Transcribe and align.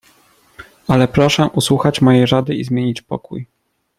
"Ale 0.87 1.07
proszę 1.07 1.49
usłuchać 1.53 2.01
mojej 2.01 2.25
rady 2.25 2.55
i 2.55 2.63
zmienić 2.63 3.01
pokój." 3.01 3.47